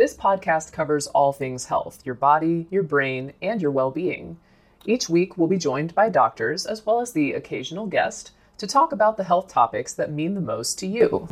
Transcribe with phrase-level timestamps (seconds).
[0.00, 4.38] This podcast covers all things health your body, your brain, and your well being.
[4.86, 8.92] Each week, we'll be joined by doctors as well as the occasional guest to talk
[8.92, 11.28] about the health topics that mean the most to you.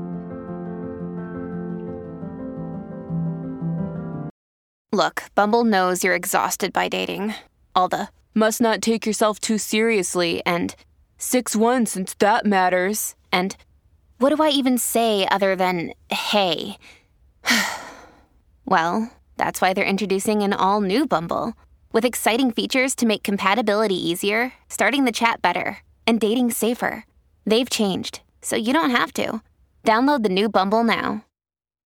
[4.92, 7.32] Look, Bumble knows you're exhausted by dating.
[7.74, 10.76] All the must not take yourself too seriously and
[11.16, 13.14] 6 1 since that matters.
[13.32, 13.56] And
[14.18, 16.76] what do I even say other than hey?
[18.68, 21.54] well, that's why they're introducing an all new Bumble
[21.90, 27.04] with exciting features to make compatibility easier, starting the chat better, and dating safer.
[27.46, 29.40] They've changed, so you don't have to.
[29.84, 31.24] Download the new Bumble now.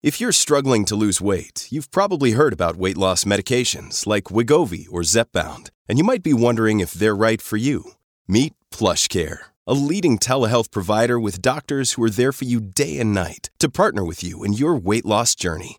[0.03, 4.87] If you're struggling to lose weight, you've probably heard about weight loss medications like Wegovy
[4.91, 7.93] or Zepbound, and you might be wondering if they're right for you.
[8.27, 13.15] Meet PlushCare, a leading telehealth provider with doctors who are there for you day and
[13.15, 15.79] night to partner with you in your weight loss journey.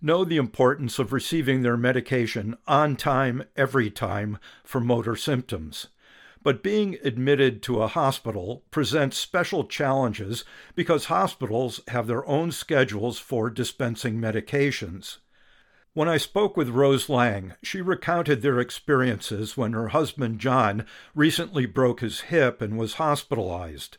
[0.00, 5.88] know the importance of receiving their medication on time, every time for motor symptoms.
[6.42, 13.18] But being admitted to a hospital presents special challenges because hospitals have their own schedules
[13.18, 15.18] for dispensing medications.
[15.92, 20.84] When I spoke with Rose Lang, she recounted their experiences when her husband John
[21.14, 23.96] recently broke his hip and was hospitalized.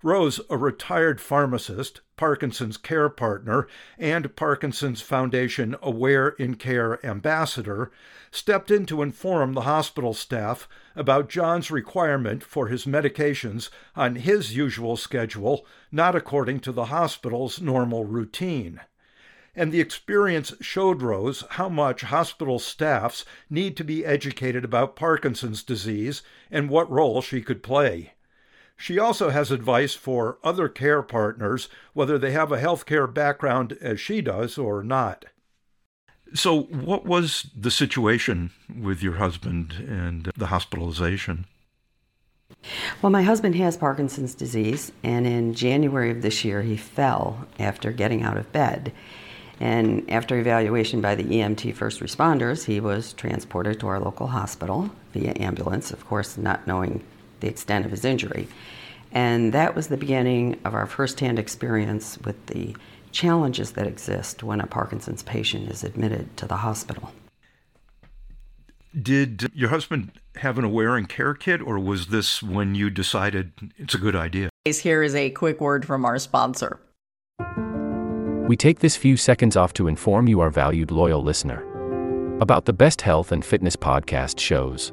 [0.00, 3.66] Rose, a retired pharmacist, Parkinson's care partner,
[3.98, 7.90] and Parkinson's Foundation Aware in Care ambassador,
[8.30, 14.54] stepped in to inform the hospital staff about John's requirement for his medications on his
[14.54, 18.80] usual schedule, not according to the hospital's normal routine.
[19.56, 25.64] And the experience showed Rose how much hospital staffs need to be educated about Parkinson's
[25.64, 26.22] disease
[26.52, 28.12] and what role she could play.
[28.80, 34.00] She also has advice for other care partners, whether they have a healthcare background as
[34.00, 35.24] she does or not.
[36.32, 41.46] So, what was the situation with your husband and the hospitalization?
[43.02, 47.90] Well, my husband has Parkinson's disease, and in January of this year, he fell after
[47.90, 48.92] getting out of bed.
[49.58, 54.90] And after evaluation by the EMT first responders, he was transported to our local hospital
[55.12, 57.02] via ambulance, of course, not knowing
[57.40, 58.48] the extent of his injury.
[59.12, 62.76] And that was the beginning of our firsthand experience with the
[63.12, 67.12] challenges that exist when a Parkinson's patient is admitted to the hospital.
[69.00, 73.52] Did your husband have an aware and care kit, or was this when you decided
[73.76, 74.50] it's a good idea?
[74.64, 76.80] Here is a quick word from our sponsor.
[78.48, 81.62] We take this few seconds off to inform you, our valued loyal listener,
[82.40, 84.92] about the best health and fitness podcast shows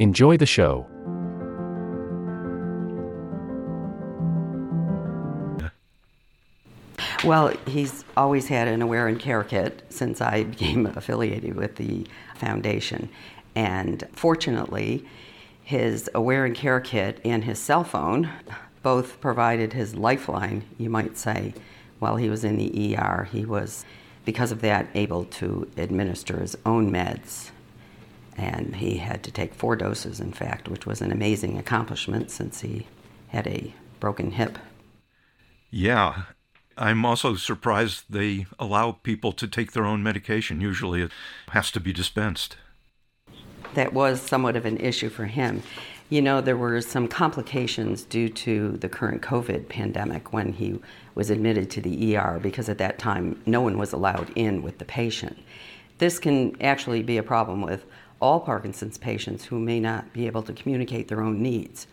[0.00, 0.86] Enjoy the show.
[7.22, 12.06] Well, he's always had an Aware and Care kit since I became affiliated with the
[12.34, 13.10] foundation.
[13.54, 15.04] And fortunately,
[15.62, 18.30] his Aware and Care kit and his cell phone
[18.82, 21.52] both provided his lifeline, you might say,
[21.98, 23.28] while he was in the ER.
[23.30, 23.84] He was,
[24.24, 27.50] because of that, able to administer his own meds.
[28.40, 32.62] And he had to take four doses, in fact, which was an amazing accomplishment since
[32.62, 32.86] he
[33.28, 34.58] had a broken hip.
[35.70, 36.22] Yeah,
[36.78, 40.62] I'm also surprised they allow people to take their own medication.
[40.62, 41.10] Usually it
[41.50, 42.56] has to be dispensed.
[43.74, 45.62] That was somewhat of an issue for him.
[46.08, 50.80] You know, there were some complications due to the current COVID pandemic when he
[51.14, 54.78] was admitted to the ER because at that time no one was allowed in with
[54.78, 55.38] the patient.
[55.98, 57.84] This can actually be a problem with
[58.20, 61.86] all Parkinson's patients who may not be able to communicate their own needs.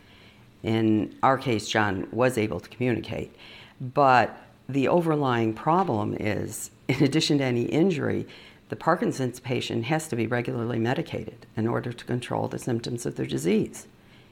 [0.63, 3.35] In our case, John was able to communicate,
[3.79, 4.37] but
[4.67, 8.27] the overlying problem is, in addition to any injury,
[8.69, 13.15] the Parkinson's patient has to be regularly medicated in order to control the symptoms of
[13.15, 13.87] their disease.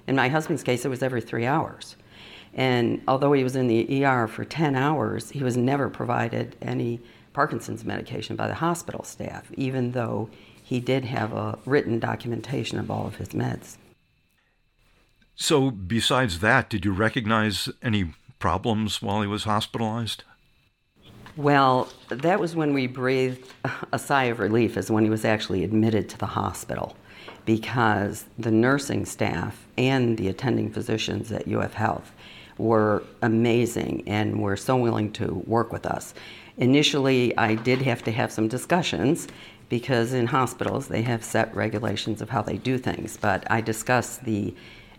[0.08, 1.96] In my husband's case, it was every three hours.
[2.54, 7.02] And although he was in the ER for 10 hours, he was never provided any
[7.34, 10.30] Parkinson's medication by the hospital staff, even though
[10.66, 13.78] he did have a written documentation of all of his meds.
[15.36, 20.24] So, besides that, did you recognize any problems while he was hospitalized?
[21.38, 23.54] Well, that was when we breathed
[23.94, 26.96] a sigh of relief, is when he was actually admitted to the hospital
[27.46, 32.12] because the nursing staff and the attending physicians at UF Health
[32.58, 36.16] were amazing and were so willing to work with us.
[36.58, 39.28] Initially, I did have to have some discussions
[39.70, 44.24] because in hospitals they have set regulations of how they do things, but I discussed
[44.24, 44.54] the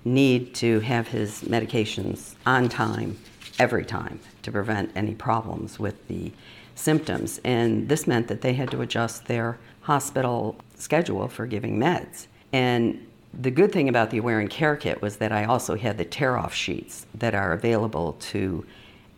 [0.04, 3.18] need to have his medications on time
[3.58, 6.32] every time to prevent any problems with the
[6.74, 7.40] symptoms.
[7.44, 12.26] And this meant that they had to adjust their hospital schedule for giving meds.
[12.52, 15.98] And the good thing about the Aware and Care Kit was that I also had
[15.98, 18.64] the tear off sheets that are available to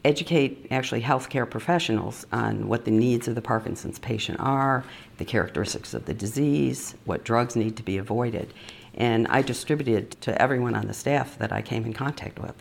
[0.04, 4.84] educate actually healthcare professionals on what the needs of the Parkinson's patient are,
[5.18, 8.52] the characteristics of the disease, what drugs need to be avoided.
[8.94, 12.54] And I distributed to everyone on the staff that I came in contact with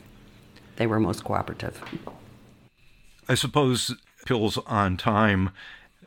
[0.77, 1.83] they were most cooperative.
[3.27, 3.95] I suppose
[4.25, 5.51] pills on time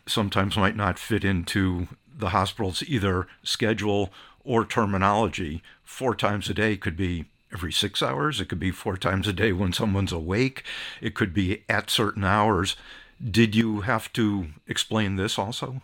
[0.07, 4.11] sometimes might not fit into the hospital's either schedule
[4.43, 5.63] or terminology.
[5.85, 9.33] Four times a day could be every six hours, it could be four times a
[9.33, 10.65] day when someone's awake,
[11.01, 12.77] it could be at certain hours.
[13.23, 15.83] Did you have to explain this also?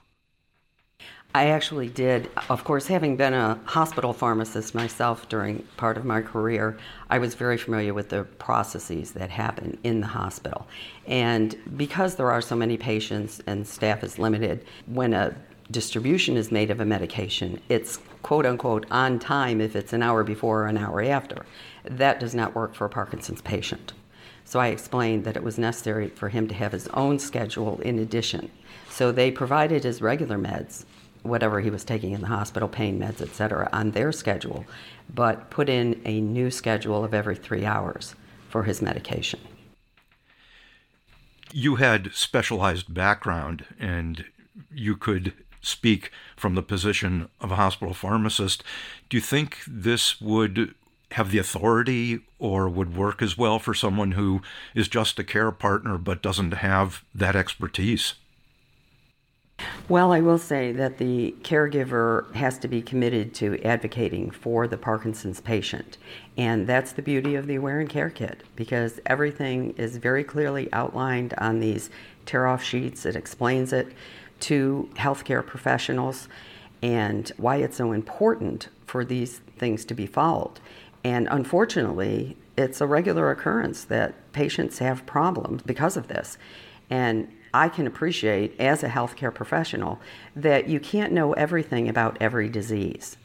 [1.34, 2.30] I actually did.
[2.48, 6.78] Of course, having been a hospital pharmacist myself during part of my career,
[7.10, 10.66] I was very familiar with the processes that happen in the hospital.
[11.06, 15.36] And because there are so many patients and staff is limited, when a
[15.70, 20.24] distribution is made of a medication, it's quote unquote on time if it's an hour
[20.24, 21.46] before or an hour after.
[21.84, 23.92] That does not work for a Parkinson's patient.
[24.44, 28.00] So I explained that it was necessary for him to have his own schedule in
[28.00, 28.50] addition.
[28.90, 30.84] So they provided his regular meds
[31.22, 34.64] whatever he was taking in the hospital, pain meds, et cetera, on their schedule,
[35.14, 38.16] but put in a new schedule of every three hours
[38.48, 39.38] for his medication.
[41.52, 44.24] You had specialized background and
[44.72, 45.32] you could
[45.66, 48.62] speak from the position of a hospital pharmacist.
[49.08, 50.74] Do you think this would
[51.12, 54.42] have the authority or would work as well for someone who
[54.74, 58.14] is just a care partner but doesn't have that expertise?
[59.88, 64.76] Well, I will say that the caregiver has to be committed to advocating for the
[64.76, 65.96] Parkinson's patient.
[66.36, 70.70] And that's the beauty of the Aware and Care Kit because everything is very clearly
[70.72, 71.88] outlined on these
[72.26, 73.06] tear off sheets.
[73.06, 73.88] It explains it
[74.40, 76.28] to healthcare professionals
[76.82, 80.60] and why it's so important for these things to be followed.
[81.04, 86.38] And unfortunately, it's a regular occurrence that patients have problems because of this.
[86.90, 90.00] And I can appreciate as a healthcare professional
[90.34, 93.16] that you can't know everything about every disease.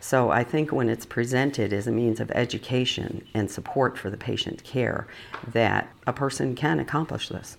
[0.00, 4.16] So I think when it's presented as a means of education and support for the
[4.16, 5.06] patient care,
[5.52, 7.56] that a person can accomplish this.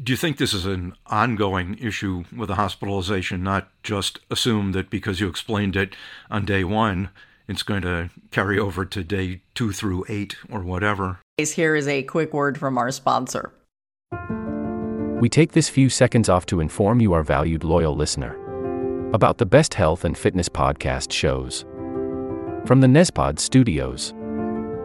[0.00, 4.88] Do you think this is an ongoing issue with the hospitalization, not just assume that
[4.88, 5.96] because you explained it
[6.30, 7.10] on day one,
[7.48, 11.18] it's going to carry over to day two through eight or whatever?
[11.38, 13.52] Here is a quick word from our sponsor.
[15.20, 18.36] We take this few seconds off to inform you, our valued loyal listener,
[19.12, 21.64] about the best health and fitness podcast shows
[22.64, 24.14] from the Nezpod studios.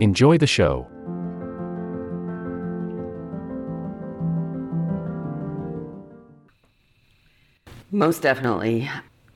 [0.00, 0.86] Enjoy the show.
[7.90, 8.88] Most definitely.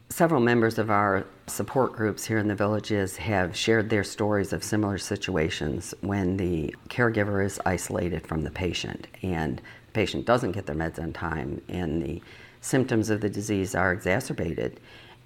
[0.09, 4.65] Several members of our support groups here in the villages have shared their stories of
[4.65, 10.65] similar situations when the caregiver is isolated from the patient and the patient doesn't get
[10.65, 12.23] their meds on time and the
[12.63, 14.81] symptoms of the disease are exacerbated.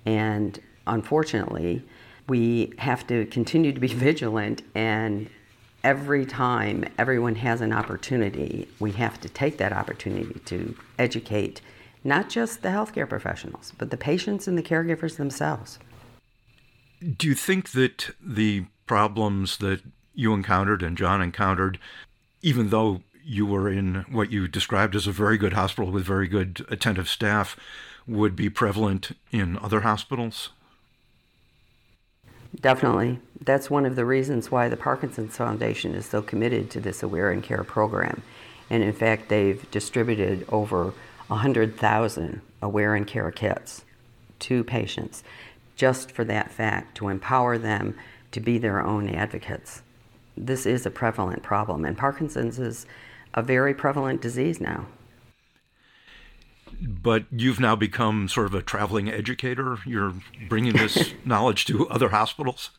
[0.04, 1.84] And unfortunately,
[2.28, 5.28] we have to continue to be vigilant and
[5.84, 11.60] every time everyone has an opportunity, we have to take that opportunity to educate
[12.04, 15.78] not just the healthcare professionals, but the patients and the caregivers themselves.
[17.16, 19.82] Do you think that the problems that
[20.14, 21.78] you encountered and John encountered,
[22.42, 26.26] even though you were in what you described as a very good hospital with very
[26.26, 27.56] good attentive staff,
[28.06, 30.50] would be prevalent in other hospitals?
[32.54, 33.20] Definitely.
[33.40, 37.30] That's one of the reasons why the Parkinson's Foundation is so committed to this Aware
[37.30, 38.22] and Care program.
[38.70, 40.92] And in fact, they've distributed over
[41.28, 43.84] 100,000 Aware and Care kits
[44.40, 45.22] to patients
[45.78, 47.94] just for that fact, to empower them
[48.32, 49.82] to be their own advocates.
[50.36, 52.84] This is a prevalent problem, and Parkinson's is
[53.32, 54.86] a very prevalent disease now.
[56.80, 59.78] But you've now become sort of a traveling educator.
[59.86, 60.14] You're
[60.48, 62.70] bringing this knowledge to other hospitals?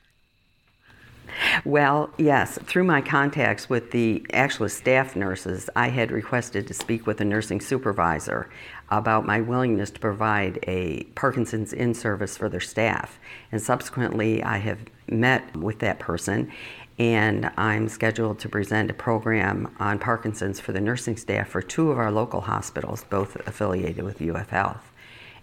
[1.64, 2.58] Well, yes.
[2.64, 7.26] Through my contacts with the actual staff nurses, I had requested to speak with a
[7.26, 8.50] nursing supervisor
[8.90, 13.20] about my willingness to provide a Parkinson's in service for their staff.
[13.52, 16.52] And subsequently, I have met with that person
[17.00, 21.92] and I'm scheduled to present a program on Parkinson's for the nursing staff for two
[21.92, 24.92] of our local hospitals, both affiliated with UF Health.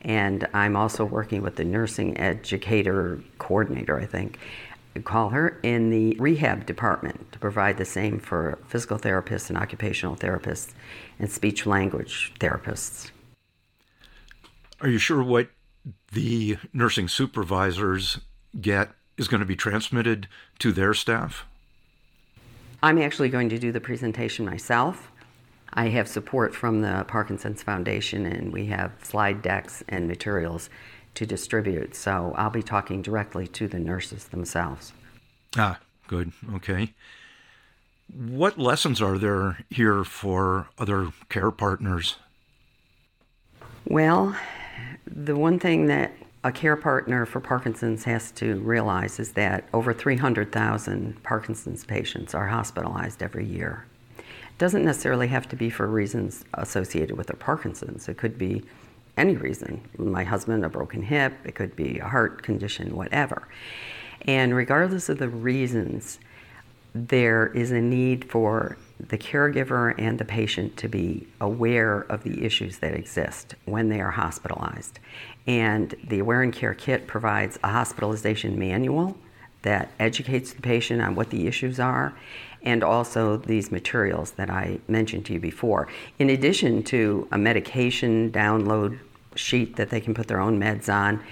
[0.02, 4.38] And I'm also working with the nursing educator coordinator, I think,
[5.04, 10.14] call her, in the rehab department to provide the same for physical therapists and occupational
[10.14, 10.72] therapists
[11.18, 13.10] and speech language therapists.
[14.82, 15.48] Are you sure what
[16.12, 18.20] the nursing supervisors
[18.60, 21.44] get is going to be transmitted to their staff?
[22.82, 25.10] I'm actually going to do the presentation myself.
[25.72, 30.70] I have support from the Parkinson's Foundation, and we have slide decks and materials
[31.14, 31.94] to distribute.
[31.94, 34.92] So I'll be talking directly to the nurses themselves.
[35.56, 36.32] Ah, good.
[36.54, 36.94] Okay.
[38.14, 42.16] What lessons are there here for other care partners?
[43.86, 44.36] Well,
[45.06, 46.12] the one thing that
[46.46, 52.46] a care partner for Parkinson's has to realize is that over 300,000 Parkinson's patients are
[52.46, 53.84] hospitalized every year.
[54.16, 54.24] It
[54.56, 58.08] doesn't necessarily have to be for reasons associated with their Parkinson's.
[58.08, 58.62] It could be
[59.16, 59.80] any reason.
[59.98, 63.48] My husband, a broken hip, it could be a heart condition, whatever.
[64.22, 66.20] And regardless of the reasons,
[66.94, 72.44] there is a need for the caregiver and the patient to be aware of the
[72.44, 75.00] issues that exist when they are hospitalized.
[75.46, 79.16] And the Aware and Care Kit provides a hospitalization manual
[79.62, 82.14] that educates the patient on what the issues are
[82.62, 85.88] and also these materials that I mentioned to you before,
[86.18, 88.98] in addition to a medication download
[89.36, 91.22] sheet that they can put their own meds on.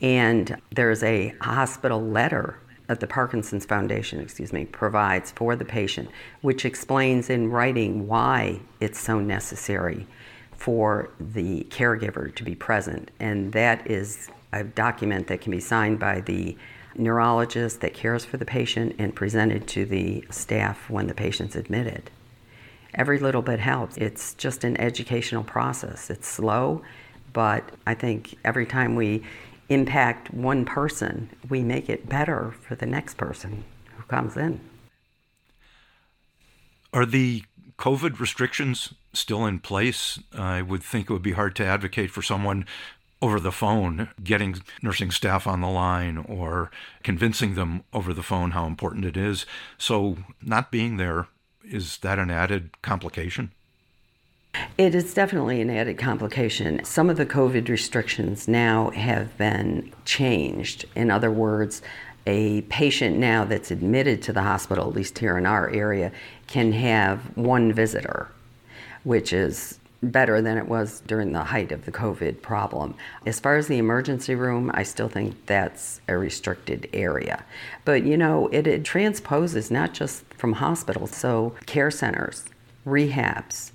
[0.00, 6.10] And there's a hospital letter that the Parkinson's Foundation, excuse me, provides for the patient,
[6.40, 10.06] which explains in writing why it's so necessary
[10.62, 13.10] for the caregiver to be present.
[13.18, 16.56] And that is a document that can be signed by the
[16.94, 22.12] neurologist that cares for the patient and presented to the staff when the patient's admitted.
[22.94, 23.96] Every little bit helps.
[23.96, 26.10] It's just an educational process.
[26.10, 26.82] It's slow,
[27.32, 29.24] but I think every time we
[29.68, 33.64] impact one person, we make it better for the next person
[33.96, 34.60] who comes in.
[36.92, 37.42] Are the
[37.82, 40.20] COVID restrictions still in place?
[40.32, 42.64] I would think it would be hard to advocate for someone
[43.20, 46.70] over the phone, getting nursing staff on the line or
[47.02, 49.46] convincing them over the phone how important it is.
[49.78, 51.26] So, not being there,
[51.64, 53.50] is that an added complication?
[54.78, 56.84] It is definitely an added complication.
[56.84, 60.84] Some of the COVID restrictions now have been changed.
[60.94, 61.82] In other words,
[62.26, 66.12] a patient now that's admitted to the hospital, at least here in our area,
[66.46, 68.28] can have one visitor,
[69.04, 72.94] which is better than it was during the height of the COVID problem.
[73.24, 77.44] As far as the emergency room, I still think that's a restricted area.
[77.84, 82.44] But you know, it, it transposes not just from hospitals, so care centers,
[82.84, 83.70] rehabs,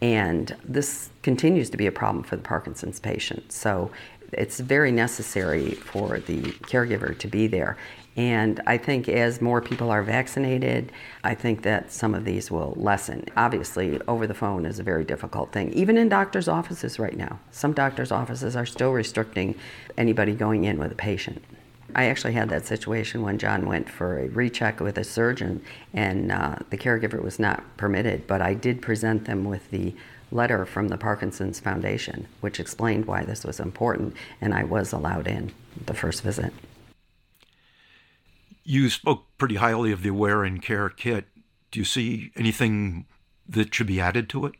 [0.00, 3.50] and this continues to be a problem for the Parkinson's patient.
[3.50, 3.90] So
[4.32, 7.76] it's very necessary for the caregiver to be there.
[8.16, 10.92] And I think as more people are vaccinated,
[11.24, 13.24] I think that some of these will lessen.
[13.36, 17.40] Obviously, over the phone is a very difficult thing, even in doctors' offices right now.
[17.50, 19.56] Some doctors' offices are still restricting
[19.96, 21.42] anybody going in with a patient.
[21.96, 25.62] I actually had that situation when John went for a recheck with a surgeon,
[25.92, 29.94] and uh, the caregiver was not permitted, but I did present them with the
[30.34, 35.26] letter from the Parkinson's Foundation, which explained why this was important, and I was allowed
[35.26, 35.52] in
[35.86, 36.52] the first visit.
[38.64, 41.26] You spoke pretty highly of the Aware and Care kit.
[41.70, 43.06] Do you see anything
[43.48, 44.54] that should be added to it?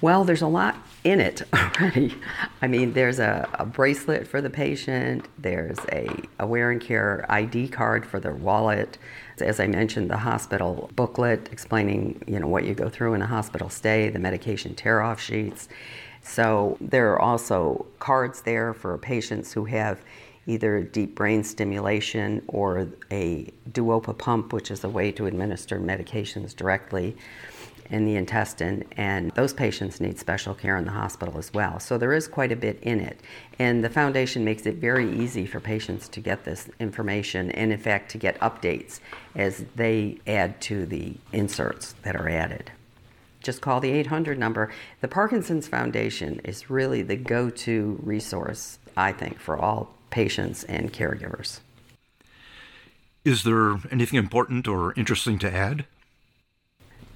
[0.00, 2.14] Well, there's a lot in it already.
[2.62, 7.68] I mean, there's a, a, bracelet for the patient, there's a wear and Care ID
[7.68, 8.96] card for their wallet.
[9.40, 13.26] As I mentioned, the hospital booklet explaining, you know, what you go through in a
[13.26, 15.68] hospital stay, the medication tear-off sheets.
[16.22, 20.00] So there are also cards there for patients who have
[20.46, 26.54] either deep brain stimulation or a Duopa pump, which is a way to administer medications
[26.54, 27.16] directly
[27.90, 31.80] in the intestine, and those patients need special care in the hospital as well.
[31.80, 33.20] So there is quite a bit in it.
[33.58, 37.78] And the foundation makes it very easy for patients to get this information and, in
[37.78, 39.00] fact, to get updates
[39.34, 42.72] as they add to the inserts that are added.
[43.42, 44.70] Just call the 800 number.
[45.00, 50.92] The Parkinson's Foundation is really the go to resource, I think, for all patients and
[50.92, 51.60] caregivers.
[53.24, 55.84] Is there anything important or interesting to add?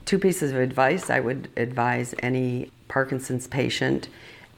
[0.04, 4.08] Two pieces of advice I would advise any Parkinson's patient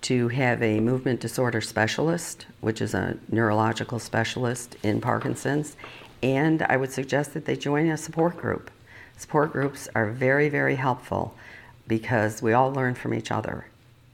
[0.02, 5.76] to have a movement disorder specialist, which is a neurological specialist in Parkinson's,
[6.22, 8.70] and I would suggest that they join a support group.
[9.16, 11.34] Support groups are very, very helpful
[11.86, 13.66] because we all learn from each other.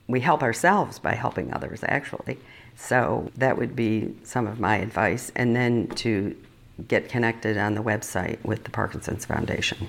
[0.06, 2.38] We help ourselves by helping others, actually.
[2.76, 5.30] So that would be some of my advice.
[5.36, 6.36] And then to
[6.88, 9.88] get connected on the website with the Parkinson's Foundation.